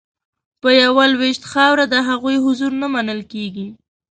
په 0.61 0.69
یوه 0.81 1.03
لوېشت 1.13 1.43
خاوره 1.51 1.85
د 1.89 1.95
هغوی 2.09 2.37
حضور 2.45 2.71
نه 2.81 2.87
منل 2.93 3.21
کیږي 3.33 3.67